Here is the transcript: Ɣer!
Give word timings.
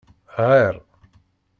Ɣer! 0.37 0.75